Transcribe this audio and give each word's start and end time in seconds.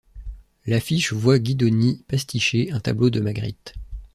L'affiche 0.65 1.13
voit 1.13 1.37
Guidoni 1.37 2.03
pasticher 2.07 2.71
un 2.71 2.79
tableau 2.79 3.11
de 3.11 3.19
Magritte. 3.19 3.75